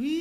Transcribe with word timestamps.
Hello, 0.00 0.12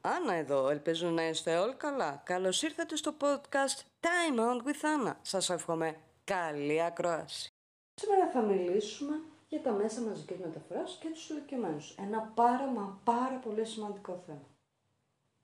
Άννα 0.00 0.34
εδώ, 0.34 0.68
ελπίζω 0.68 1.08
να 1.08 1.28
είστε 1.28 1.56
όλοι 1.56 1.74
καλά. 1.74 2.22
Καλώς 2.24 2.62
ήρθατε 2.62 2.96
στο 2.96 3.14
podcast 3.20 3.80
Time 4.00 4.38
Out 4.38 4.66
with 4.66 5.08
Anna. 5.08 5.12
Σας 5.22 5.50
εύχομαι 5.50 5.96
καλή 6.24 6.82
ακρόαση. 6.82 7.48
Σήμερα 7.94 8.30
θα 8.30 8.40
μιλήσουμε 8.40 9.20
για 9.48 9.62
τα 9.62 9.72
μέσα 9.72 10.00
μαζικής 10.00 10.38
μεταφοράς 10.38 10.98
και 11.00 11.08
τους 11.08 11.30
ηλικιωμένους. 11.30 11.94
Ένα 11.98 12.32
πάρα 12.34 12.66
μα 12.66 13.00
πάρα 13.04 13.36
πολύ 13.36 13.64
σημαντικό 13.64 14.22
θέμα. 14.26 14.48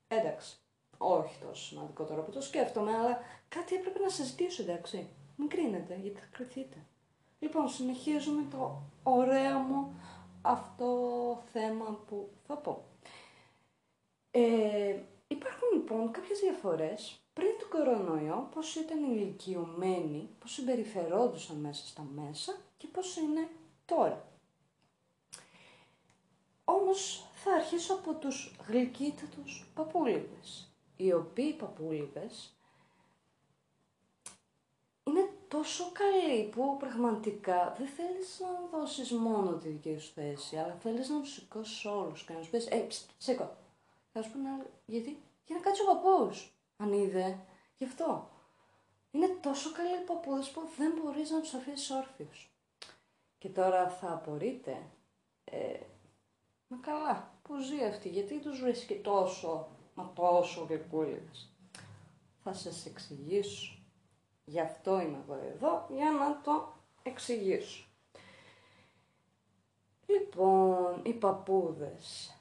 Εντάξει, 0.07 0.57
όχι 0.97 1.39
τόσο 1.41 1.63
σημαντικό 1.63 2.03
τώρα 2.03 2.21
που 2.21 2.31
το 2.31 2.41
σκέφτομαι, 2.41 2.97
αλλά 2.97 3.19
κάτι 3.49 3.75
έπρεπε 3.75 3.99
να 3.99 4.09
συζητήσω, 4.09 4.61
εντάξει. 4.61 5.09
Μην 5.35 5.49
κρίνετε, 5.49 5.95
γιατί 6.01 6.19
θα 6.19 6.25
κρυθείτε. 6.31 6.77
Λοιπόν, 7.39 7.69
συνεχίζουμε 7.69 8.45
το 8.51 8.81
ωραίο 9.03 9.57
μου 9.57 9.99
αυτό 10.41 10.87
θέμα 11.51 12.03
που 12.07 12.29
θα 12.47 12.57
πω. 12.57 12.83
Ε, 14.31 14.99
υπάρχουν 15.27 15.67
λοιπόν 15.73 16.11
κάποιες 16.11 16.39
διαφορές 16.39 17.19
πριν 17.33 17.49
του 17.59 17.67
κορονοϊό, 17.69 18.49
πώς 18.53 18.75
ήταν 18.75 19.03
ηλικιωμένοι, 19.03 20.29
πώς 20.39 20.51
συμπεριφερόντουσαν 20.51 21.57
μέσα 21.57 21.87
στα 21.87 22.07
μέσα 22.15 22.55
και 22.77 22.87
πώς 22.87 23.17
είναι 23.17 23.47
τώρα. 23.85 24.27
Όμως 26.65 27.27
θα 27.33 27.53
αρχίσω 27.53 27.93
από 27.93 28.13
τους 28.13 28.55
γλυκύτατους 28.67 29.71
παππούλιδες, 29.73 30.71
οι 30.95 31.13
οποίοι 31.13 31.53
παππούλιδες 31.53 32.55
είναι 35.03 35.29
τόσο 35.47 35.91
καλοί 35.91 36.43
που 36.43 36.77
πραγματικά 36.77 37.75
δεν 37.77 37.87
θέλεις 37.87 38.39
να 38.39 38.77
δώσεις 38.77 39.11
μόνο 39.11 39.51
τη 39.51 39.69
δική 39.69 39.97
σου 39.97 40.11
θέση, 40.13 40.57
αλλά 40.57 40.77
θέλεις 40.81 41.09
να 41.09 41.19
τους 41.19 41.33
σηκώσεις 41.33 41.85
όλους 41.85 42.23
και 42.23 42.33
να 42.33 42.41
σου 42.41 42.49
πεις 42.49 42.67
«Ε, 42.67 42.87
σήκω, 43.17 43.57
θα 44.13 44.21
σου 44.21 44.31
πούνε 44.31 44.49
γιατί, 44.85 45.21
για 45.45 45.55
να 45.55 45.61
κάτσει 45.61 45.81
ο 45.81 45.85
παππούς, 45.85 46.53
αν 46.77 46.93
είδε. 46.93 47.39
Γι' 47.77 47.85
αυτό. 47.85 48.29
Είναι 49.11 49.27
τόσο 49.27 49.71
καλοί 49.71 50.01
οι 50.01 50.05
παππούδες 50.05 50.49
που 50.49 50.61
δεν 50.77 50.93
μπορείς 50.97 51.29
να 51.29 51.39
τους 51.39 51.53
αφήσεις 51.53 51.89
όρθιους. 51.89 52.54
Και 53.37 53.49
τώρα 53.49 53.89
θα 53.89 54.13
απορείτε, 54.13 54.89
ε, 55.43 55.79
μα 56.67 56.77
καλά, 56.77 57.33
πώς 57.47 57.65
ζει 57.65 57.83
αυτή, 57.83 58.09
γιατί 58.09 58.39
τους 58.39 58.61
βρίσκει 58.61 58.95
τόσο, 58.95 59.67
μα 59.93 60.11
τόσο 60.15 60.65
γλυκούλιδες. 60.69 61.49
Θα 62.43 62.53
σας 62.53 62.85
εξηγήσω. 62.85 63.77
Γι' 64.45 64.59
αυτό 64.59 64.99
είμαι 65.01 65.23
εγώ 65.27 65.39
εδώ, 65.53 65.85
για 65.89 66.11
να 66.11 66.41
το 66.41 66.73
εξηγήσω. 67.03 67.85
Λοιπόν, 70.05 71.01
οι 71.03 71.13
παππούδες 71.13 72.35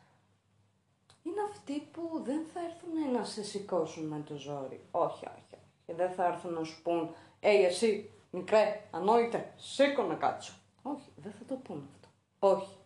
είναι 1.22 1.41
αυτοί 1.50 1.81
που 1.81 2.22
δεν 2.25 2.45
θα 2.53 2.61
έρθουν 2.61 3.12
να 3.12 3.25
σε 3.25 3.45
σηκώσουν 3.45 4.06
με 4.06 4.20
το 4.20 4.37
ζόρι. 4.37 4.81
Όχι, 4.91 5.27
όχι. 5.27 5.62
Και 5.87 5.95
δεν 5.95 6.11
θα 6.11 6.27
έρθουν 6.27 6.53
να 6.53 6.65
σου 6.65 6.83
πούν 6.83 7.15
«Ει 7.41 7.65
εσύ, 7.65 8.11
μικρέ, 8.31 8.89
ανόητε, 8.91 9.53
σήκω 9.56 10.03
να 10.03 10.15
κάτσω». 10.15 10.53
Όχι, 10.86 11.10
δεν 11.16 11.32
θα 11.32 11.44
το 11.44 11.54
πούν 11.54 11.88
αυτό. 11.94 12.08
Όχι. 12.38 12.77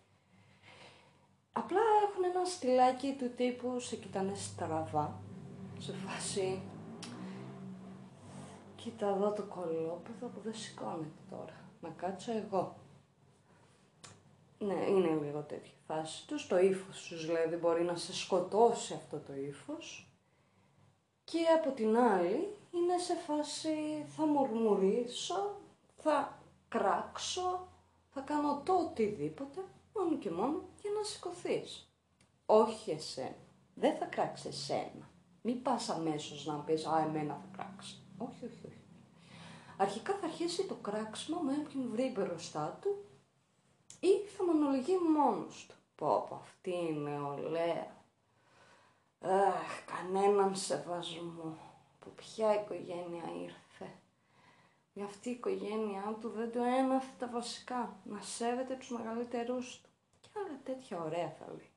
Απλά 1.51 1.79
έχουν 2.09 2.23
ένα 2.23 2.45
στυλάκι 2.45 3.15
του 3.19 3.29
τύπου 3.35 3.79
σε 3.79 3.95
κοιτάνε 3.95 4.35
στραβά, 4.35 5.21
σε 5.77 5.93
φάση 5.93 6.61
Κοίτα 8.81 9.07
εδώ 9.07 9.31
το 9.31 9.43
κολόπεδο 9.43 10.27
που 10.27 10.39
δεν 10.43 10.55
σηκώνεται 10.55 11.23
τώρα. 11.29 11.55
Να 11.81 11.89
κάτσω 11.89 12.31
εγώ. 12.31 12.75
Ναι, 14.59 14.73
είναι 14.73 15.07
λίγο 15.07 15.41
τέτοια 15.41 15.73
φάση 15.87 16.27
τους. 16.27 16.47
Το 16.47 16.59
ύφος 16.59 17.07
τους 17.07 17.25
δηλαδή 17.25 17.55
μπορεί 17.55 17.83
να 17.83 17.95
σε 17.95 18.13
σκοτώσει 18.13 18.93
αυτό 18.93 19.17
το 19.17 19.33
ύφος. 19.33 20.13
Και 21.23 21.39
από 21.57 21.71
την 21.75 21.97
άλλη 21.97 22.57
είναι 22.71 22.97
σε 22.97 23.15
φάση 23.15 24.05
θα 24.07 24.25
μουρμουρίσω, 24.25 25.61
θα 25.97 26.39
κράξω, 26.67 27.67
θα 28.09 28.21
κάνω 28.21 28.61
το 28.65 28.73
οτιδήποτε, 28.73 29.63
μόνο 29.95 30.17
και 30.17 30.31
μόνο 30.31 30.69
για 30.81 30.91
να 30.91 31.03
σηκωθείς. 31.03 31.93
Όχι 32.45 32.91
εσένα. 32.91 33.35
Δεν 33.73 33.97
θα 33.97 34.05
κράξεις 34.05 34.45
εσένα. 34.45 35.09
Μην 35.41 35.61
πας 35.61 35.89
αμέσως 35.89 36.45
να 36.45 36.55
πεις 36.55 36.85
«Α, 36.85 36.99
εμένα 36.99 37.33
θα 37.33 37.57
κράξει». 37.57 38.01
Όχι, 38.17 38.45
όχι, 38.45 38.65
όχι. 38.67 38.79
Αρχικά 39.77 40.13
θα 40.13 40.25
αρχίσει 40.25 40.65
το 40.65 40.75
κράξιμο 40.75 41.39
με 41.39 41.51
όποιον 41.65 41.89
βρει 41.89 42.11
μπροστά 42.15 42.79
του 42.81 43.05
ή 43.99 44.27
θα 44.37 44.43
μονολογεί 44.45 44.97
μόνος 44.97 45.65
του. 45.69 45.75
Πω, 45.95 46.25
πω, 46.29 46.35
αυτή 46.35 46.71
είναι 46.71 47.19
ολέα. 47.19 47.97
Αχ, 49.19 49.83
κανέναν 49.85 50.55
σεβασμό. 50.55 51.57
Που 51.99 52.09
ποια 52.15 52.61
οικογένεια 52.61 53.23
ήρθε. 53.41 53.93
Για 54.99 55.07
αυτή 55.07 55.29
η 55.29 55.31
οικογένειά 55.31 56.17
του 56.21 56.29
δεν 56.29 56.51
του 56.51 56.57
έμαθε 56.57 57.09
τα 57.19 57.27
βασικά. 57.27 57.95
Να 58.03 58.21
σέβεται 58.21 58.75
τους 58.75 58.89
μεγαλύτερούς 58.89 59.81
του. 59.81 59.89
Και 60.21 60.29
άλλα 60.35 60.59
τέτοια 60.63 61.01
ωραία 61.03 61.35
θα 61.39 61.45
λέει. 61.47 61.71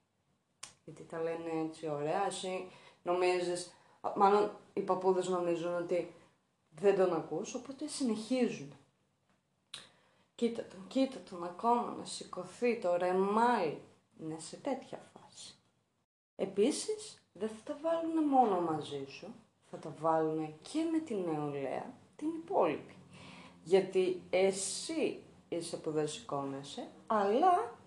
Γιατί 0.85 1.03
τα 1.03 1.23
λένε 1.23 1.51
έτσι 1.67 1.89
ωραία, 1.89 2.27
εσύ 2.27 2.71
νομίζεις, 3.03 3.75
μάλλον 4.17 4.51
οι 4.73 4.81
παππούδες 4.81 5.29
νομίζουν 5.29 5.75
ότι 5.75 6.15
δεν 6.71 6.97
τον 6.97 7.13
ακούς, 7.13 7.55
οπότε 7.55 7.87
συνεχίζουν. 7.87 8.73
Κοίτα 10.35 10.63
τον, 10.63 10.87
κοίτα 10.89 11.19
τον 11.31 11.45
ακόμα 11.45 11.95
να 11.99 12.05
σηκωθεί 12.05 12.79
το 12.79 12.97
ρεμάλι. 12.97 13.83
Είναι 14.21 14.39
σε 14.39 14.57
τέτοια 14.57 15.11
φάση. 15.13 15.55
Επίσης, 16.37 17.23
δεν 17.33 17.49
θα 17.49 17.73
τα 17.73 17.79
βάλουν 17.83 18.25
μόνο 18.25 18.61
μαζί 18.61 19.05
σου, 19.09 19.35
θα 19.71 19.77
τα 19.77 19.95
βάλουν 20.01 20.55
και 20.63 20.89
με 20.93 20.99
την 20.99 21.19
νεολαία, 21.19 21.95
την 22.17 22.29
υπόλοιπη. 22.29 22.95
Γιατί 23.65 24.23
εσύ 24.31 25.23
είσαι 25.49 25.77
που 25.77 25.91
δεν 25.91 26.09
σηκώνεσαι, 26.09 26.89
αλλά 27.07 27.79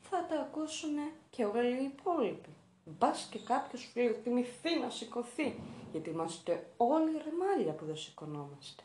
θα 0.00 0.26
τα 0.26 0.40
ακούσουν 0.40 0.96
και 1.30 1.44
όλοι 1.44 1.82
οι 1.82 1.84
υπόλοιποι. 1.84 2.48
Μπας 2.84 3.28
και 3.30 3.38
κάποιος 3.38 3.92
θυμηθεί 4.22 4.78
να 4.82 4.90
σηκωθεί, 4.90 5.60
γιατί 5.92 6.10
είμαστε 6.10 6.72
όλοι 6.76 7.10
ρεμάλια 7.24 7.72
που 7.72 7.84
δεν 7.84 7.96
σηκωνόμαστε. 7.96 8.82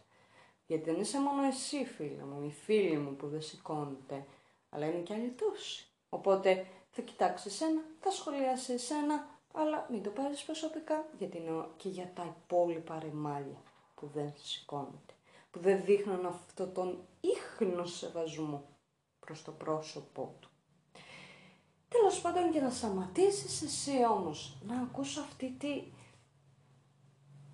Γιατί 0.67 0.91
δεν 0.91 0.99
είσαι 0.99 1.19
μόνο 1.19 1.43
εσύ 1.43 1.85
φίλε 1.85 2.23
μου, 2.23 2.43
οι 2.45 2.51
φίλοι 2.51 2.97
μου 2.97 3.15
που 3.15 3.27
δεν 3.27 3.41
σηκώνεται, 3.41 4.25
αλλά 4.69 4.85
είναι 4.85 5.01
και 5.01 5.13
άλλοι 5.13 5.29
τόσοι. 5.29 5.87
Οπότε 6.09 6.67
θα 6.89 7.01
κοιτάξεις 7.01 7.53
εσένα, 7.53 7.81
θα 7.99 8.11
σχολιάσεις 8.11 8.69
εσένα, 8.69 9.27
αλλά 9.53 9.87
μην 9.91 10.03
το 10.03 10.09
πάρεις 10.09 10.43
προσωπικά, 10.43 11.05
γιατί 11.17 11.37
είναι 11.37 11.65
και 11.77 11.89
για 11.89 12.11
τα 12.15 12.35
υπόλοιπα 12.37 12.99
ρεμάλια 12.99 13.61
που 13.95 14.09
δεν 14.13 14.33
σηκώνεται, 14.35 15.13
που 15.55 15.61
δεν 15.61 15.83
δείχνουν 15.85 16.25
αυτό 16.25 16.67
τον 16.67 16.97
ίχνο 17.21 17.85
σεβασμό 17.85 18.67
προς 19.19 19.43
το 19.43 19.51
πρόσωπό 19.51 20.35
του. 20.39 20.49
Τέλος 21.88 22.21
πάντων 22.21 22.51
και 22.51 22.59
να 22.59 22.69
σταματήσεις 22.69 23.61
εσύ 23.61 24.05
όμως 24.11 24.57
να 24.67 24.81
ακούς 24.81 25.17
αυτή 25.17 25.55
τη, 25.59 25.83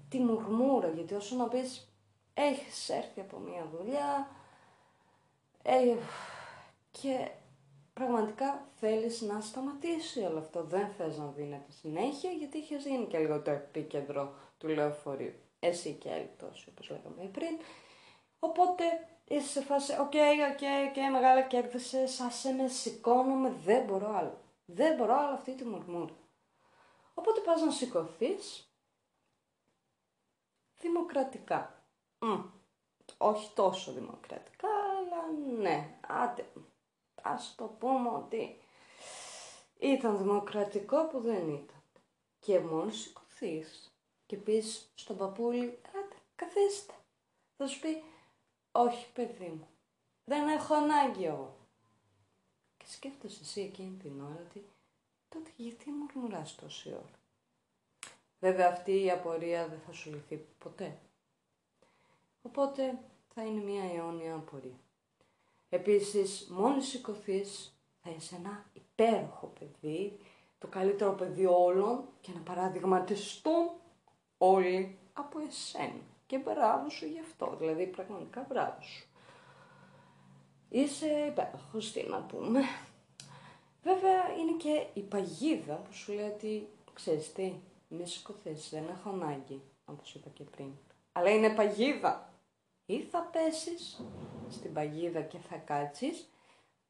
τη 0.10 0.20
μουρμούρα, 0.20 0.88
γιατί 0.88 1.14
όσο 1.14 1.36
να 1.36 1.48
πεις 1.48 1.94
έχεις 2.34 2.90
έρθει 2.90 3.22
από 3.22 3.40
μια 3.40 3.70
δουλειά 3.78 4.28
ε, 5.64 5.96
και 6.92 7.32
πραγματικά 7.94 8.68
θέλεις 8.80 9.22
να 9.22 9.42
σταματήσει 9.42 10.20
όλο 10.20 10.40
αυτό. 10.40 10.64
Δεν 10.64 10.88
θες 10.98 11.18
να 11.18 11.28
δίνεται 11.28 11.72
συνέχεια 11.82 12.32
γιατί 12.32 12.58
είχες 12.58 12.86
γίνει 12.86 13.06
και 13.06 13.18
λίγο 13.18 13.42
το 13.42 13.52
επίκεντρο 13.52 14.34
του 14.58 14.68
λεωφορείου. 14.68 15.34
Εσύ 15.60 15.94
και 15.94 16.12
άλλοι 16.12 16.30
τόσοι 16.38 16.70
όπως 16.70 16.90
λέγαμε 16.90 17.30
πριν. 17.32 17.58
Οπότε 18.44 18.84
είσαι 19.28 19.48
σε 19.48 19.62
φάση, 19.62 19.92
OK, 19.94 20.14
OK, 20.52 20.92
και 20.94 21.10
μεγάλα 21.12 21.42
κέρδισες, 21.42 22.20
άσε 22.20 22.52
με, 22.52 22.68
σηκώνομαι, 22.68 23.50
δεν 23.50 23.86
μπορώ 23.86 24.16
άλλο. 24.16 24.38
Δεν 24.66 24.96
μπορώ 24.96 25.18
άλλο 25.18 25.34
αυτή 25.34 25.56
τη 25.56 25.66
μουρμούρα. 25.66 26.16
Οπότε 27.14 27.40
πας 27.40 27.62
να 27.62 27.72
σηκωθείς 27.72 28.72
δημοκρατικά. 30.80 31.84
Mm. 32.20 32.44
Όχι 33.18 33.52
τόσο 33.54 33.92
δημοκρατικά, 33.92 34.68
αλλά 34.68 35.32
ναι, 35.58 36.00
άντε, 36.08 36.52
ας 37.22 37.56
το 37.58 37.66
πούμε 37.66 38.10
ότι 38.10 38.62
ήταν 39.80 40.18
δημοκρατικό 40.18 41.08
που 41.08 41.20
δεν 41.20 41.50
ήταν. 41.50 41.84
Και 42.40 42.60
μόνο 42.60 42.92
σηκωθείς 42.92 43.96
και 44.26 44.38
πεις 44.38 44.92
στον 44.96 45.18
παππούλι, 45.18 45.82
άντε, 45.88 46.16
καθίστε. 46.36 46.94
Θα 47.58 47.68
σου 47.68 47.80
πει, 47.80 48.04
όχι 48.72 49.12
παιδί 49.12 49.48
μου, 49.48 49.68
δεν 50.24 50.48
έχω 50.48 50.74
ανάγκη 50.74 51.26
εγώ. 51.26 51.58
Και 52.78 52.86
σκέφτεσαι 52.88 53.40
εσύ 53.42 53.62
εκείνη 53.62 53.98
την 53.98 54.22
ώρα 54.22 54.46
ότι 54.50 54.66
τότε 55.30 55.50
γιατί 55.56 55.92
μουρμουράς 55.92 56.56
τόση 56.56 56.90
ώρα. 56.90 57.20
Βέβαια 58.40 58.70
αυτή 58.70 59.04
η 59.04 59.12
απορία 59.12 59.68
δεν 59.68 59.80
θα 59.80 59.92
σου 59.92 60.10
λυθεί 60.10 60.38
ποτέ. 60.58 61.00
Οπότε 62.42 63.00
θα 63.34 63.44
είναι 63.44 63.62
μια 63.62 63.84
αιώνια 63.84 64.36
απορία. 64.36 64.80
Επίσης, 65.70 66.48
μόλις 66.50 66.88
σηκωθείς 66.88 67.78
θα 68.02 68.10
είσαι 68.10 68.36
ένα 68.36 68.66
υπέροχο 68.74 69.48
παιδί, 69.48 70.20
το 70.58 70.68
καλύτερο 70.68 71.14
παιδί 71.14 71.46
όλων 71.46 72.08
και 72.22 72.32
να 72.32 72.40
παραδειγματιστούν 72.40 73.70
όλοι 74.38 75.00
από 75.14 75.40
εσένα. 75.40 76.11
Και 76.32 76.38
μπράβο 76.38 76.90
σου 76.90 77.06
γι' 77.06 77.20
αυτό, 77.20 77.56
δηλαδή 77.60 77.88
πραγματικά 77.88 78.46
μπράβο 78.50 78.82
σου. 78.82 79.08
Είσαι 80.70 81.08
υπέροχος, 81.08 81.92
τι 81.92 82.04
να 82.04 82.22
πούμε. 82.22 82.62
Βέβαια 83.84 84.34
είναι 84.40 84.52
και 84.52 84.88
η 84.94 85.02
παγίδα 85.02 85.76
που 85.76 85.94
σου 85.94 86.14
λέει 86.14 86.30
ότι, 86.30 86.70
ξέρεις 86.94 87.34
τι, 87.34 87.54
μη 87.88 88.08
σηκωθείς, 88.08 88.70
δεν 88.70 88.88
έχω 88.90 89.10
ανάγκη, 89.10 89.62
όπως 89.86 90.16
είπα 90.16 90.30
και 90.30 90.44
πριν. 90.44 90.72
Αλλά 91.12 91.30
είναι 91.30 91.50
παγίδα. 91.50 92.34
Ή 92.86 93.02
θα 93.02 93.22
πέσεις 93.22 94.02
στην 94.50 94.74
παγίδα 94.74 95.22
και 95.22 95.38
θα 95.38 95.58
κάτσεις, 95.58 96.30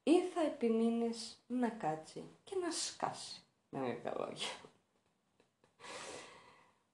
ή 0.02 0.20
θα 0.20 0.42
επιμείνεις 0.42 1.42
να 1.46 1.68
κάτσει 1.68 2.24
και 2.44 2.56
να 2.64 2.70
σκάσει. 2.70 3.42
Με 3.68 3.86
λίγα 3.86 4.14
λόγια. 4.18 4.48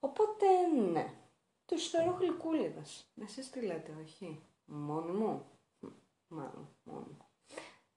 Οπότε 0.01 0.47
ναι, 0.93 1.12
του 1.69 1.79
θεωρώ 1.79 2.17
γλυκούλιδας. 2.20 3.11
Εσείς 3.23 3.50
τι 3.50 3.61
λέτε, 3.61 3.93
όχι; 4.05 4.41
Μόνοι 4.65 5.12
μου; 5.12 5.44
Μάλλον, 6.29 6.69
μόνοι 6.85 7.06
μου. 7.19 7.26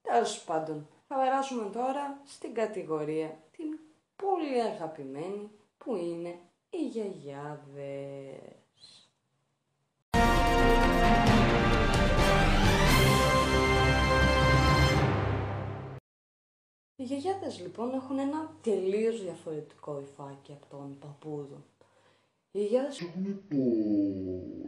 Τέλος 0.01 0.43
πάντων, 0.43 0.87
θα 1.07 1.15
περάσουμε 1.15 1.69
τώρα 1.69 2.21
στην 2.25 2.53
κατηγορία 2.53 3.43
την 3.51 3.79
πολύ 4.15 4.61
αγαπημένη 4.61 5.49
που 5.77 5.95
είναι 5.95 6.39
οι 6.69 6.87
γιαγιάδες. 6.87 8.59
Οι 16.95 17.03
γιαγιάδες 17.03 17.59
λοιπόν 17.59 17.93
έχουν 17.93 18.19
ένα 18.19 18.55
τελείως 18.61 19.21
διαφορετικό 19.21 19.99
υφάκι 19.99 20.51
από 20.51 20.65
τον 20.69 20.97
παππούδο. 20.99 21.57
Οι 22.53 22.59
γιαγιάδες 22.59 23.01
έχουν 23.01 23.43
το 23.49 23.55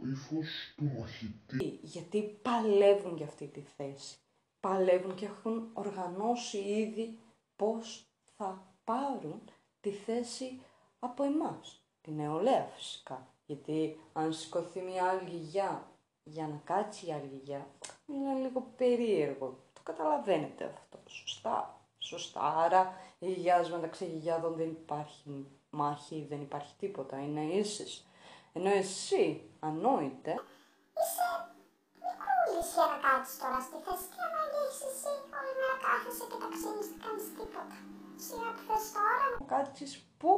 ύφος 0.08 0.74
του 0.76 0.84
μαχητή. 0.98 1.78
γιατί 1.82 2.38
παλεύουν 2.42 3.16
για 3.16 3.26
αυτή 3.26 3.46
τη 3.46 3.60
θέση. 3.60 4.16
Παλεύουν 4.60 5.14
και 5.14 5.24
έχουν 5.24 5.70
οργανώσει 5.72 6.58
ήδη 6.58 7.18
πώς 7.56 8.06
θα 8.36 8.76
πάρουν 8.84 9.40
τη 9.80 9.90
θέση 9.90 10.60
από 10.98 11.22
εμάς. 11.22 11.84
Την 12.00 12.14
νεολαία 12.14 12.64
φυσικά. 12.76 13.28
Γιατί 13.46 14.00
αν 14.12 14.32
σηκωθεί 14.32 14.80
μια 14.80 15.04
άλλη 15.04 15.30
γιαγιά 15.30 15.88
για 16.22 16.46
να 16.46 16.60
κάτσει 16.64 17.06
η 17.06 17.12
άλλη 17.12 17.40
γιαγιά, 17.44 17.66
είναι 18.06 18.34
λίγο 18.34 18.72
περίεργο. 18.76 19.58
Το 19.72 19.80
καταλαβαίνετε 19.82 20.64
αυτό, 20.64 20.98
σωστά. 21.06 21.78
Σωστά. 21.98 22.40
Άρα 22.40 22.92
οι 23.18 23.26
γιαγιάδες 23.26 23.70
μεταξύ 23.70 24.04
γιαγιάδων 24.04 24.54
δεν 24.54 24.70
υπάρχει 24.70 25.46
μάχη, 25.74 26.26
δεν 26.28 26.40
υπάρχει 26.40 26.74
τίποτα. 26.78 27.18
Είναι 27.18 27.44
ίσες. 27.44 28.06
Ενώ 28.52 28.70
εσύ, 28.70 29.50
ανόητε, 29.60 30.34
Είσαι 31.00 31.28
μικρούλης 32.02 32.68
για 32.74 32.86
να 32.92 32.96
κάτσεις 33.06 33.36
τώρα 33.42 33.60
στη 33.66 33.76
θέση 33.84 34.06
και 34.12 34.20
άμα 34.26 34.42
λύσεις 34.52 34.82
εσύ 34.90 35.12
όλη 35.38 35.52
μέρα 35.58 35.76
κάθεσαι 35.84 36.24
και 36.30 36.38
ταξίνεις 36.44 36.86
δεν 36.90 37.00
κάνεις 37.04 37.26
τίποτα. 37.36 37.76
Σιγά 38.24 38.48
που 38.54 38.62
θες 38.68 38.86
τώρα, 38.96 39.26
κάτσεις 39.54 39.92
πού 40.18 40.32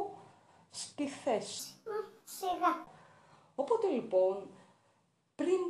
στη 0.81 1.05
θέση. 1.23 1.63
μ, 1.85 1.91
σιγά. 2.37 2.73
Οπότε 3.55 3.87
λοιπόν, 3.87 4.35
πριν, 5.35 5.61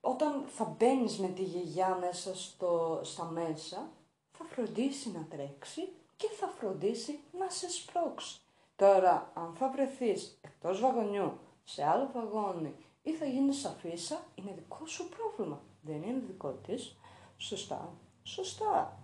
όταν 0.00 0.32
θα 0.56 0.64
μπαίνεις 0.64 1.18
με 1.18 1.28
τη 1.28 1.42
γιαγιά 1.42 1.90
μέσα 2.04 2.36
στο, 2.36 3.00
στα 3.04 3.24
μέσα, 3.24 3.90
θα 4.36 4.44
φροντίσει 4.44 5.10
να 5.10 5.22
τρέξει 5.30 5.82
και 6.16 6.28
θα 6.38 6.46
φροντίσει 6.46 7.20
να 7.38 7.48
σε 7.50 7.70
σπρώξει. 7.70 8.40
Τώρα, 8.78 9.32
αν 9.34 9.54
θα 9.54 9.68
βρεθείς 9.68 10.38
εκτός 10.40 10.80
βαγονιού, 10.80 11.38
σε 11.64 11.84
άλλο 11.84 12.10
βαγόνι 12.14 12.74
ή 13.02 13.12
θα 13.12 13.24
γίνεις 13.24 13.64
αφίσα, 13.64 14.26
είναι 14.34 14.52
δικό 14.54 14.86
σου 14.86 15.08
πρόβλημα. 15.08 15.62
Δεν 15.80 16.02
είναι 16.02 16.22
δικό 16.26 16.50
της. 16.52 16.96
Σωστά. 17.36 17.94
Σωστά. 18.22 18.98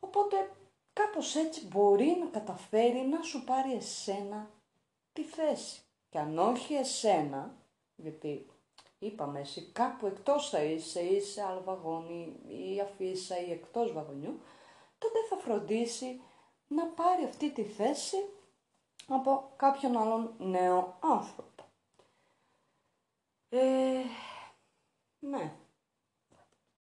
Οπότε, 0.00 0.36
κάπως 0.92 1.34
έτσι 1.34 1.66
μπορεί 1.66 2.16
να 2.20 2.26
καταφέρει 2.26 3.00
να 3.00 3.22
σου 3.22 3.44
πάρει 3.44 3.74
εσένα 3.74 4.50
τη 5.12 5.22
θέση. 5.22 5.82
Και 6.08 6.18
αν 6.18 6.38
όχι 6.38 6.74
εσένα, 6.74 7.54
γιατί 7.96 8.46
είπαμε 8.98 9.40
εσύ 9.40 9.70
κάπου 9.72 10.06
εκτός 10.06 10.48
θα 10.48 10.62
είσαι 10.62 11.00
ή 11.00 11.20
σε 11.20 11.42
άλλο 11.42 11.62
βαγόνι 11.64 12.40
ή 12.46 12.80
αφίσα 12.80 13.40
ή 13.40 13.50
εκτός 13.50 13.92
βαγονιού, 13.92 14.40
τότε 14.98 15.18
θα 15.28 15.36
φροντίσει 15.36 16.20
να 16.68 16.86
πάρει 16.86 17.24
αυτή 17.24 17.50
τη 17.50 17.62
θέση 17.64 18.16
από 19.14 19.52
κάποιον 19.56 19.96
άλλον 19.96 20.34
νέο 20.38 20.98
άνθρωπο. 21.02 21.64
Ε, 23.48 24.02
ναι. 25.18 25.52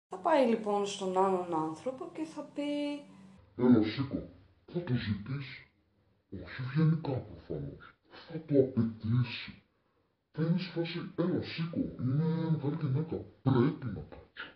Θα 0.09 0.17
πάει 0.17 0.49
λοιπόν 0.49 0.87
στον 0.87 1.19
άλλον 1.19 1.55
άνθρωπο 1.55 2.11
και 2.13 2.25
θα 2.25 2.43
πει 2.43 2.63
Έλα 3.57 3.83
σήκω. 3.83 4.29
Θα 4.73 4.85
το 4.85 4.95
ζητήσει. 4.95 5.71
Όχι 6.31 6.63
ευγενικά 6.63 7.13
προφανώς. 7.13 7.95
Θα 8.11 8.45
το 8.45 8.59
απαιτήσει. 8.59 9.63
Θα 10.31 10.43
είναι 10.43 10.59
σε 10.59 10.71
φάση, 10.71 11.13
έλα 11.19 11.43
σήκω. 11.43 11.79
Είμαι 12.01 12.51
μεγάλη 12.51 12.77
γυναίκα. 12.81 13.17
Πρέπει 13.43 13.87
να 13.87 14.03
κάτσω. 14.13 14.51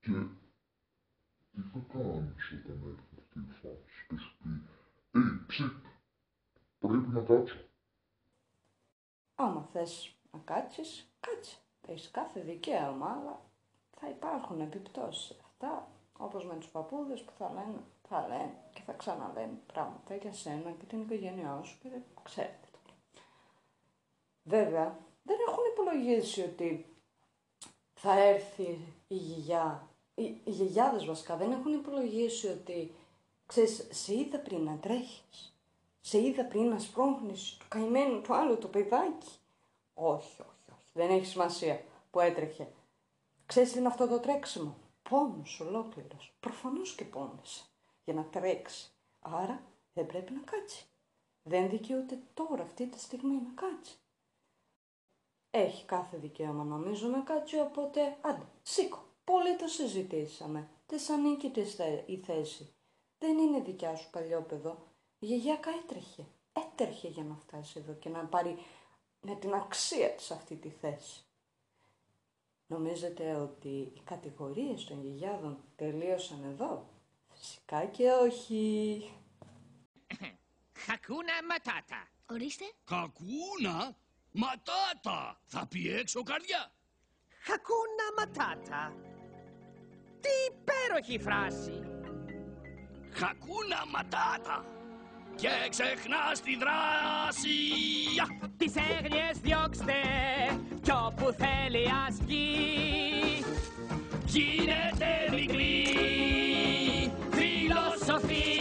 Και 0.00 0.10
τι 1.50 1.60
θα 1.72 1.80
κάνεις 1.92 2.52
όταν 2.52 2.78
έρθει 2.88 3.14
αυτή 3.18 3.38
η 3.38 3.52
φάση 3.60 4.06
και 4.08 4.16
σου 4.18 4.36
πει, 4.42 4.50
«Ει, 5.18 5.44
ψικ, 5.46 5.84
πρέπει 6.88 7.08
να 7.08 7.20
κάτσω». 7.20 7.56
άμα 9.40 9.68
θες 9.72 10.14
να 10.30 10.38
κάτσεις, 10.38 11.12
κάτσε. 11.20 11.56
Έχεις 11.86 12.10
κάθε 12.10 12.40
δικαίωμα, 12.40 13.06
αλλά 13.06 13.40
θα 14.00 14.08
υπάρχουν 14.08 14.60
επιπτώσεις 14.60 15.24
σε 15.24 15.36
αυτά, 15.44 15.88
όπως 16.18 16.44
με 16.44 16.54
τους 16.54 16.68
παππούδες 16.68 17.22
που 17.22 17.32
θα 17.38 17.48
λένε, 17.48 17.84
θα 18.08 18.26
λένε 18.28 18.54
και 18.74 18.80
θα 18.86 18.92
ξαναλένε 18.92 19.58
πράγματα 19.72 20.14
για 20.16 20.32
σένα 20.32 20.70
και 20.70 20.84
την 20.84 21.00
οικογένειά 21.00 21.60
σου 21.62 21.78
και 21.82 21.88
δεν 21.88 22.02
ξέρετε. 22.22 22.68
το. 22.72 22.92
Βέβαια, 24.42 24.98
δεν 25.22 25.36
έχουν 25.48 25.64
υπολογίσει 25.72 26.42
ότι 26.42 26.86
θα 27.94 28.18
έρθει 28.18 28.78
η 29.08 29.14
γιαγιά, 29.14 29.88
οι, 30.14 30.22
οι 30.24 30.50
γιαγιάδες 30.50 31.04
βασικά 31.04 31.36
δεν 31.36 31.52
έχουν 31.52 31.72
υπολογίσει 31.72 32.48
ότι, 32.48 32.94
ξέρεις, 33.46 33.88
σε 33.90 34.14
είδα 34.14 34.38
πριν 34.38 34.62
να 34.62 34.76
τρέχεις, 34.78 35.59
σε 36.00 36.22
είδα 36.22 36.44
πριν 36.44 36.68
να 36.68 36.78
σπρώχνεις 36.78 37.56
του 37.58 37.66
καημένου 37.68 38.20
του 38.20 38.34
άλλου 38.34 38.58
το 38.58 38.68
παιδάκι. 38.68 39.28
Όχι, 39.94 40.40
όχι, 40.42 40.70
όχι, 40.72 40.90
δεν 40.92 41.10
έχει 41.10 41.26
σημασία 41.26 41.84
που 42.10 42.20
έτρεχε. 42.20 42.72
Ξέρεις 43.46 43.72
τι 43.72 43.78
είναι 43.78 43.88
αυτό 43.88 44.06
το 44.08 44.20
τρέξιμο; 44.20 44.76
Πόνος 45.08 45.60
ολόκληρος. 45.60 46.32
Προφανώς 46.40 46.94
και 46.94 47.04
πόνεσαι 47.04 47.64
για 48.04 48.14
να 48.14 48.24
τρέξει. 48.24 48.90
Άρα 49.20 49.62
δεν 49.94 50.06
πρέπει 50.06 50.32
να 50.32 50.40
κάτσει. 50.40 50.84
Δεν 51.42 51.68
δικαιούται 51.70 52.18
τώρα 52.34 52.62
αυτή 52.62 52.86
τη 52.86 53.00
στιγμή 53.00 53.34
να 53.34 53.50
κάτσει. 53.54 53.98
Έχει 55.50 55.84
κάθε 55.84 56.16
δικαίωμα 56.16 56.64
νομίζω 56.64 57.08
να 57.08 57.20
κάτσει, 57.20 57.58
οπότε 57.58 58.18
άντε, 58.20 58.46
σήκω. 58.62 59.04
Πολύ 59.24 59.56
το 59.56 59.66
συζητήσαμε. 59.66 60.68
Δεν 60.86 60.98
σ' 60.98 61.10
ανήκει 61.10 61.50
της 61.50 61.74
θε- 61.74 62.08
η 62.08 62.16
θέση. 62.16 62.74
Δεν 63.18 63.38
είναι 63.38 63.60
δικιά 63.60 63.96
σου 63.96 64.10
παλιόπαιδο. 64.10 64.86
Η 65.22 65.26
γιαγιάκα 65.26 65.70
έτρεχε. 65.70 66.26
Έτρεχε 66.52 67.08
για 67.08 67.24
να 67.24 67.34
φτάσει 67.34 67.78
εδώ 67.78 67.94
και 67.94 68.08
να 68.08 68.24
πάρει 68.24 68.56
με 69.20 69.34
την 69.34 69.54
αξία 69.54 70.10
της 70.14 70.30
αυτή 70.30 70.56
τη 70.56 70.70
θέση. 70.70 71.24
Νομίζετε 72.66 73.34
ότι 73.34 73.68
οι 73.68 74.00
κατηγορίες 74.04 74.84
των 74.84 75.00
γιαγιάδων 75.02 75.64
τελείωσαν 75.76 76.44
εδώ; 76.44 76.88
Φυσικά 77.32 77.84
και 77.84 78.10
όχι. 78.10 79.10
Χακούνα 80.86 81.32
ματάτα. 81.48 82.08
Ορίστε. 82.30 82.64
Κακούνα, 82.84 83.96
ματάτα, 84.30 85.40
θα 85.44 85.66
πει 85.66 85.94
έξω 85.94 86.22
καρδιά. 86.22 86.72
Χακούνα 87.40 88.06
ματάτα. 88.16 88.94
Τι 90.20 90.28
υπέροχη 90.48 91.18
φράση. 91.18 91.80
Χακούνα 93.12 93.86
ματάτα 93.86 94.79
και 95.40 95.68
ξεχνάς 95.68 96.40
τη 96.40 96.56
δράση. 96.56 97.58
Τις 98.56 98.74
έγνοιες 98.76 99.38
διώξτε 99.40 100.00
κι 100.82 100.90
όπου 101.06 101.32
θέλει 101.32 101.86
ασκεί. 102.06 103.44
Γίνεται 104.26 105.28
μικρή 105.30 105.86
φιλοσοφή. 107.30 108.58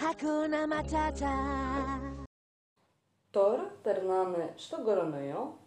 Hakuna 0.00 0.62
Matata. 0.72 1.36
Τώρα 3.30 3.74
περνάμε 3.82 4.52
στον 4.56 4.84
κορονοϊό 4.84 5.58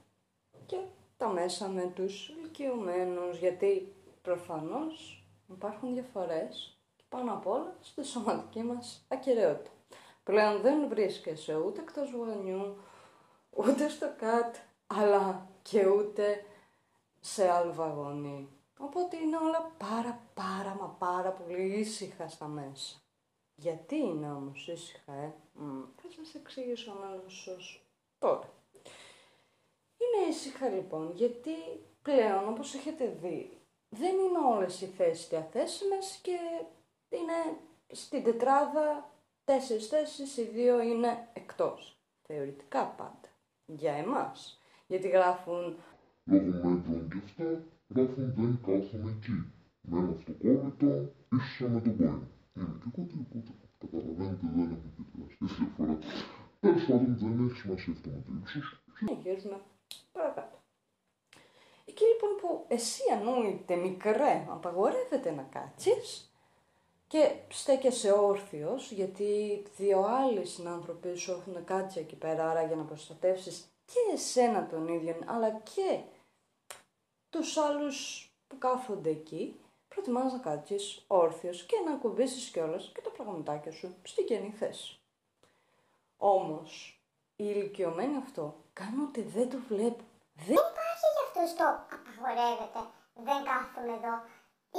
και 0.66 0.78
τα 1.18 1.28
μέσα 1.28 1.68
με 1.68 1.92
τους 1.96 2.30
ηλικιωμένους, 2.30 3.38
γιατί 3.38 3.96
προφανώς 4.22 5.24
υπάρχουν 5.50 5.94
διαφορές 5.94 6.78
και 6.96 7.04
πάνω 7.10 7.32
απ' 7.34 7.48
όλα 7.48 7.76
στη 7.82 8.04
σωματική 8.04 8.64
μας 8.64 9.06
ακυρεότητα. 9.08 9.70
Πλέον 10.26 10.62
δεν 10.62 10.88
βρίσκεσαι 10.88 11.58
ούτε 11.58 11.82
εκτός 11.82 12.12
βαγανιού, 12.18 12.78
ούτε 13.50 13.90
στο 13.90 14.14
κατ, 14.18 14.56
αλλά 14.88 15.48
και 15.62 15.88
ούτε 15.88 16.46
σε 17.20 17.50
άλλο 17.50 17.74
βαγόνι. 17.74 18.50
Οπότε 18.80 19.18
είναι 19.18 19.38
όλα 19.38 19.72
πάρα 19.78 20.22
πάρα 20.34 20.76
μα 20.80 20.88
πάρα 20.88 21.32
πολύ 21.32 21.80
ήσυχα 21.80 22.28
στα 22.28 22.48
μέσα. 22.48 22.96
Γιατί 23.56 23.96
είναι 23.96 24.32
όμως 24.32 24.68
ήσυχα, 24.68 25.14
ε; 25.14 25.34
Μ, 25.54 25.82
θα 25.96 26.10
σας 26.16 26.36
εξηγήσω 26.36 26.92
αμέσως 26.92 27.86
τώρα. 28.20 28.54
Είναι 29.98 30.30
ήσυχα 30.30 30.70
λοιπόν, 30.70 31.12
γιατί 31.16 31.52
πλέον 32.02 32.48
όπως 32.48 32.74
έχετε 32.74 33.18
δει, 33.22 33.62
δεν 33.90 34.16
είναι 34.18 34.40
όλες 34.56 34.82
οι 34.82 34.86
θέσεις 34.86 35.28
διαθέσιμες 35.28 36.20
και 36.22 36.38
είναι 37.10 37.58
στην 37.88 38.24
τετράδα 38.24 39.10
τέσσερις 39.46 39.88
θέσεις, 39.88 40.38
οι 40.38 40.44
δύο 40.44 40.82
είναι 40.82 41.28
εκτός. 41.34 42.00
Θεωρητικά 42.28 42.86
πάντα. 42.86 43.30
Για 43.66 43.94
εμάς. 43.94 44.60
Γιατί 44.88 45.08
γράφουν 45.08 45.76
Λόγω 46.24 46.44
μέτρων 46.44 47.10
και 47.10 47.18
αυτά, 47.26 47.64
γράφουν 47.96 48.34
δεν 48.36 48.60
κάθομαι 48.66 49.10
εκεί. 49.18 49.38
Με 49.82 50.00
ένα 50.00 50.10
αυτοκόλλητο, 50.18 51.12
ίσα 51.38 51.68
με 51.70 51.82
τον 51.82 51.98
πόη. 51.98 52.28
Είμαι 52.56 52.78
και 52.82 52.90
εγώ 52.94 53.08
και 53.08 53.18
οπότε 53.22 53.52
καταλαβαίνετε 53.80 54.48
δεν 54.56 54.70
έχω 54.74 54.90
και 54.96 55.04
τεράστια 55.12 55.48
διαφορά. 55.58 55.98
Τέλος 56.60 56.86
πάντων 56.86 57.18
δεν 57.18 57.46
έχει 57.46 57.60
σημασία 57.60 57.94
αυτό 57.94 58.10
με 58.10 58.22
το 58.26 58.32
ύψος. 58.40 58.84
συνεχίζουμε 58.98 59.58
παρακάτω. 60.12 60.58
Εκεί 61.86 62.04
λοιπόν 62.12 62.32
που 62.42 62.66
εσύ 62.68 63.02
ανόητε 63.14 63.76
μικρέ 63.76 64.48
απαγορεύεται 64.50 65.32
να 65.32 65.44
κάτσεις 65.44 66.35
και 67.08 67.36
στέκεσαι 67.50 68.12
όρθιος 68.12 68.92
γιατί 68.92 69.64
δύο 69.78 70.02
άλλοι 70.02 70.46
συνάνθρωποι 70.46 71.16
σου 71.16 71.32
έχουν 71.32 71.64
κάτσει 71.64 72.00
εκεί 72.00 72.16
πέρα 72.16 72.50
άρα 72.50 72.64
για 72.64 72.76
να 72.76 72.84
προστατεύσεις 72.84 73.68
και 73.86 74.14
εσένα 74.14 74.68
τον 74.68 74.88
ίδιο 74.88 75.20
αλλά 75.26 75.50
και 75.52 76.00
τους 77.30 77.58
άλλους 77.58 78.30
που 78.48 78.58
κάθονται 78.58 79.10
εκεί 79.10 79.60
προτιμάς 79.88 80.34
να 80.34 80.40
κάτσεις 80.40 81.04
όρθιος 81.08 81.66
και 81.66 81.76
να 81.86 81.94
ακουμπήσεις 81.94 82.50
κιόλας 82.50 82.92
και 82.94 83.02
τα 83.02 83.10
πραγματάκια 83.10 83.72
σου 83.72 83.96
στη 84.04 84.24
καινή 84.24 84.50
θέση. 84.50 85.00
Όμως, 86.18 87.00
οι 87.36 87.46
ηλικιωμένοι 87.48 88.18
αυτό 88.18 88.56
κάνουν 88.74 89.08
ότι 89.08 89.22
δεν 89.22 89.50
το 89.50 89.58
βλέπουν. 89.68 90.06
Δεν 90.36 90.56
Υπάρχει 90.56 91.08
για 91.14 91.24
αυτούς 91.28 91.58
το 91.58 91.66
απαγορεύεται, 91.96 92.82
δεν 93.26 93.44
κάθομαι 93.44 93.94
εδώ 94.00 94.16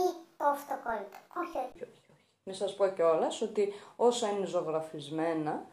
ή 0.02 0.06
το 0.36 0.44
αυτοκόλλητο. 0.44 1.18
Όχι, 1.40 1.58
όχι. 1.58 2.05
Όχι, 2.46 2.62
όχι. 2.62 2.62
Να 2.62 2.66
σας 2.66 2.74
πω 2.76 2.86
κιόλας 2.86 3.40
ότι 3.42 3.72
όσα 3.96 4.30
είναι 4.30 4.46
ζωγραφισμένα, 4.46 5.66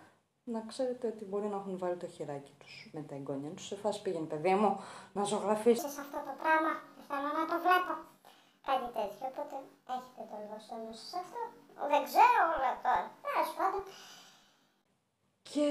να 0.44 0.64
ξέρετε 0.68 1.08
ότι 1.08 1.26
μπορεί 1.26 1.48
να 1.48 1.56
έχουν 1.56 1.78
βάλει 1.78 1.96
το 1.96 2.08
χεράκι 2.08 2.54
τους 2.60 2.90
με 2.94 3.02
τα 3.02 3.16
εγγόνια 3.16 3.50
τους. 3.50 3.66
Σε 3.66 3.76
φάση 3.76 4.02
πήγαινε 4.02 4.26
παιδί 4.26 4.54
μου 4.56 4.80
να 5.14 5.24
ζωγραφίσει. 5.24 5.80
Σε 5.80 6.02
αυτό 6.02 6.18
το 6.18 6.34
πράγμα 6.42 6.72
θέλω 7.08 7.30
να 7.40 7.46
το 7.46 7.56
βλέπω. 7.66 7.94
Κάτι 8.66 8.86
τέτοιο, 8.86 9.28
οπότε 9.28 9.56
έχετε 9.96 10.22
το 10.30 10.36
λίγο 10.42 10.58
στο 10.60 10.76
νου 10.76 10.94
σας 10.94 11.14
αυτό. 11.22 11.42
Δεν 11.92 12.04
ξέρω 12.04 12.42
όλα 12.56 12.72
τώρα. 12.84 13.12
Τέλος 13.26 13.52
πάντων, 13.58 13.84
Και 15.52 15.70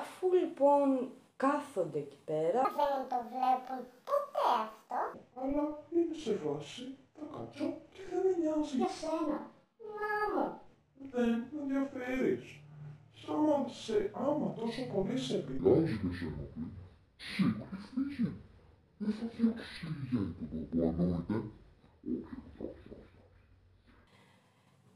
αφού 0.00 0.32
λοιπόν 0.32 1.12
κάθονται 1.36 1.98
εκεί 1.98 2.20
πέρα, 2.24 2.60
δεν 2.62 3.08
το 3.12 3.18
βλέπουν 3.32 3.80
ποτέ 4.10 4.46
αυτό. 4.66 5.00
Αλλά 5.40 5.64
είναι 5.94 6.14
σε 6.24 6.32
βάση, 6.44 6.98
θα 7.14 7.24
κάτσω 7.34 7.66
και 7.94 8.02
δεν 8.10 8.20
με 8.24 8.32
νοιάζει. 8.40 8.76
Για 8.76 8.88
σένα. 8.88 9.38
Μάμα. 11.14 11.26
Δεν 11.26 11.46
με 11.52 11.62
ενδιαφέρεις. 11.62 12.58
Σαν 13.14 13.68
σε 13.68 14.10
άμα 14.14 14.52
τόσο 14.52 14.86
πολύ 14.94 15.18
σε 15.18 15.36
πειράζει 15.38 15.98
και 15.98 16.14
σε 16.16 16.24
ενοχλεί, 16.24 16.72
σίγουρα 17.16 17.68
φύγε. 17.94 18.30
Δεν 18.98 19.12
θα 19.12 19.26
διώξεις 19.26 19.78
τη 19.78 19.86
γιαγιά 19.86 20.34
του 20.38 20.68
που 20.70 20.88
ανόητε. 20.88 21.34
Όχι, 21.34 21.50
όχι, 22.58 22.58
όχι, 22.58 22.88
όχι. 22.90 23.18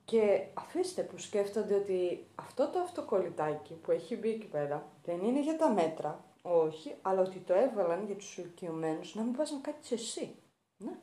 Και 0.04 0.46
αφήστε 0.54 1.02
που 1.02 1.18
σκέφτονται 1.18 1.74
ότι 1.74 2.26
αυτό 2.34 2.68
το 2.68 2.78
αυτοκολλητάκι 2.78 3.74
που 3.74 3.90
έχει 3.90 4.16
μπει 4.16 4.28
εκεί 4.28 4.46
πέρα 4.46 4.92
δεν 5.04 5.20
είναι 5.20 5.42
για 5.42 5.56
τα 5.56 5.72
μέτρα, 5.72 6.24
όχι, 6.42 6.94
αλλά 7.02 7.20
ότι 7.20 7.38
το 7.38 7.54
έβαλαν 7.54 8.06
για 8.06 8.16
τους 8.16 8.36
ηλικιωμένους 8.36 9.14
να 9.14 9.22
μην 9.22 9.36
πας 9.36 9.50
να 9.50 9.58
κάτσεις 9.58 9.90
εσύ. 9.90 10.34
Ναι. 10.76 10.98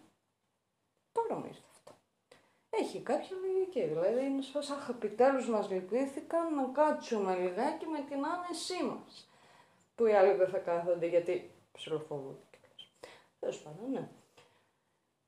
Τώρα 1.12 1.36
μου 1.40 1.46
ήρθε 1.46 1.62
αυτό. 1.72 1.75
Έχει 2.80 3.00
κάποια 3.02 3.38
λογική, 3.42 3.84
δηλαδή 3.84 4.26
είναι 4.26 4.42
σαν 4.42 4.78
αχ, 4.78 4.90
επιτέλους 4.90 5.50
μας 5.50 5.70
λυπήθηκαν 5.70 6.56
να 6.56 6.64
κάτσουμε 6.74 7.36
λιγάκι 7.36 7.86
με 7.86 8.00
την 8.10 8.26
άνεσή 8.26 8.84
μας. 8.84 9.30
Που 9.96 10.06
οι 10.06 10.14
άλλοι 10.14 10.34
δεν 10.34 10.48
θα 10.48 10.58
κάθονται 10.58 11.06
γιατί 11.06 11.52
ψηλοφοβούνται 11.72 12.46
κιόλας. 12.52 12.92
Τέλος 13.40 13.60
πάντων, 13.62 13.92
ναι. 13.92 14.10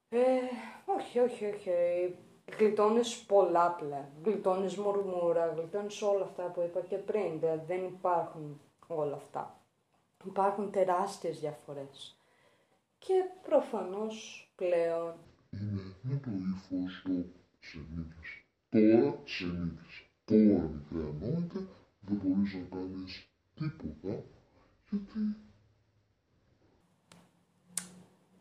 Ε, 0.10 0.40
όχι, 0.86 1.20
όχι, 1.20 1.46
όχι. 1.46 1.72
Γλιτώνεις 2.58 3.24
πολλά 3.24 3.72
πλέον. 3.72 4.10
Γλιτώνεις 4.24 4.78
μουρμούρα, 4.78 5.48
γλιτώνεις 5.48 6.02
όλα 6.02 6.24
αυτά 6.24 6.44
που 6.44 6.62
είπα 6.62 6.80
και 6.80 6.98
πριν. 6.98 7.40
Δηλαδή 7.40 7.66
δεν 7.68 7.84
υπάρχουν 7.84 8.62
όλα 8.88 9.16
αυτά. 9.16 9.60
Υπάρχουν 10.26 10.72
τεράστιες 10.72 11.40
διαφορές. 11.40 12.18
Και 13.00 13.24
προφανώς 13.42 14.48
πλέον 14.56 15.14
Είναι 15.52 15.82
με 16.02 16.20
το 16.24 16.30
ύφος 16.32 17.02
το 17.04 17.26
σε 17.60 17.78
νίκησε. 17.96 18.44
Τώρα 18.70 19.22
σε 19.26 19.46
νίκησε. 19.46 20.04
Τώρα 20.26 20.70
μικρέ 20.70 21.00
ανόητε, 21.00 21.68
δεν 22.00 22.16
μπορείς 22.24 22.54
να 22.54 22.78
κάνεις 22.78 23.28
τίποτα, 23.54 24.24
γιατί 24.90 25.36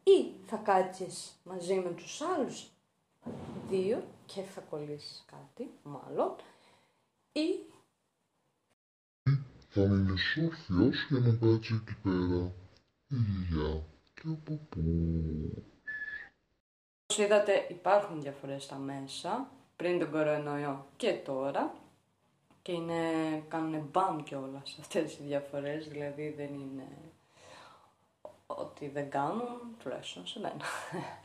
ή 0.02 0.32
θα 0.46 0.56
κάτσεις 0.56 1.40
μαζί 1.44 1.74
με 1.74 1.90
τους 1.90 2.20
άλλους 2.20 2.70
δύο 3.68 4.06
και 4.26 4.42
θα 4.42 4.60
κολλήσεις 4.60 5.24
κάτι, 5.26 5.70
μάλλον, 5.82 6.36
ή 7.32 7.72
θα 9.68 9.80
μείνεις 9.88 10.36
όρθιος 10.36 11.06
για 11.08 11.18
να 11.18 11.32
κάτσεις 11.32 11.74
εκεί 11.74 11.96
πέρα 12.02 12.52
η 13.08 13.16
γιαγιά 13.16 13.84
και 14.14 14.28
ο 14.28 14.38
παππούς. 14.44 15.75
Όπως 17.16 17.28
είδατε 17.28 17.66
υπάρχουν 17.68 18.20
διαφορές 18.22 18.62
στα 18.62 18.76
μέσα, 18.76 19.48
πριν 19.76 19.98
τον 19.98 20.10
κορονοϊό 20.10 20.86
και 20.96 21.12
τώρα. 21.12 21.74
Και 22.62 22.72
είναι, 22.72 22.94
κάνουν 23.48 23.88
μπαμ 23.92 24.22
κιόλας 24.22 24.76
αυτές 24.80 25.12
οι 25.12 25.22
διαφορές, 25.22 25.88
δηλαδή 25.88 26.34
δεν 26.36 26.54
είναι 26.54 26.86
ότι 28.46 28.88
δεν 28.88 29.10
κάνουν, 29.10 29.76
τουλάχιστον 29.82 30.26
σε 30.26 30.40
μένα. 30.40 30.64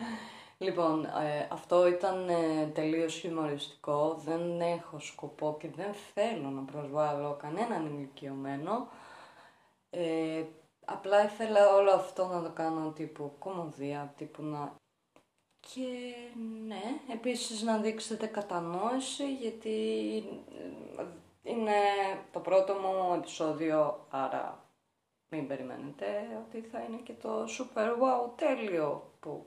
λοιπόν, 0.66 1.06
ε, 1.06 1.48
αυτό 1.52 1.88
ήταν 1.88 2.30
ε, 2.30 2.66
τελείως 2.74 3.14
χιουμοριστικό, 3.14 4.22
δεν 4.26 4.62
έχω 4.62 5.00
σκοπό 5.00 5.58
και 5.60 5.70
δεν 5.76 5.94
θέλω 6.14 6.50
να 6.50 6.62
προσβάλλω 6.62 7.38
κανέναν 7.42 7.86
ηλικιωμένο. 7.86 8.88
Ε, 9.90 10.44
απλά 10.86 11.24
ήθελα 11.24 11.76
όλο 11.76 11.92
αυτό 11.92 12.28
να 12.28 12.44
το 12.44 12.50
κάνω 12.50 12.92
τύπου 12.92 13.36
κομμωδία, 13.40 14.14
τύπου 14.18 14.44
να 14.44 14.80
και 15.62 16.14
ναι, 16.68 17.00
επίσης 17.14 17.62
να 17.62 17.78
δείξετε 17.78 18.26
κατανόηση 18.28 19.34
γιατί 19.34 20.16
ε, 20.98 21.04
είναι 21.44 21.74
το 22.32 22.40
πρώτο 22.40 22.74
μου 22.74 23.14
επεισόδιο, 23.14 24.08
άρα 24.10 24.66
μην 25.30 25.48
περιμένετε 25.48 26.06
ότι 26.46 26.62
θα 26.62 26.82
είναι 26.82 26.98
και 26.98 27.14
το 27.14 27.44
super 27.44 27.90
wow 27.90 28.38
τέλειο 28.38 29.14
που 29.20 29.46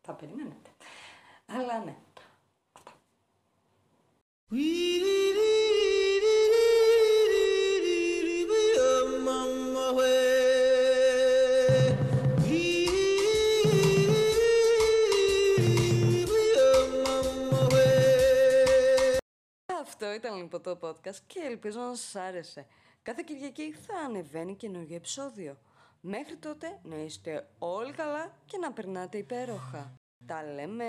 θα 0.00 0.12
περιμένετε. 0.12 0.70
Αλλά 1.46 1.84
ναι. 1.84 1.96
Αυτό 2.72 2.92
λοιπόν 21.12 21.20
το 21.20 21.20
podcast 21.20 21.24
και 21.26 21.40
ελπίζω 21.44 21.80
να 21.80 21.94
σας 21.94 22.14
άρεσε. 22.14 22.66
Κάθε 23.02 23.22
Κυριακή 23.26 23.72
θα 23.72 23.94
ανεβαίνει 23.98 24.56
καινούργιο 24.56 24.96
επεισόδιο. 24.96 25.58
Μέχρι 26.00 26.36
τότε 26.36 26.80
να 26.82 26.96
είστε 26.96 27.48
όλοι 27.58 27.92
καλά 27.92 28.36
και 28.46 28.58
να 28.58 28.72
περνάτε 28.72 29.18
υπέροχα. 29.18 29.94
Τα 30.26 30.42
λέμε! 30.42 30.84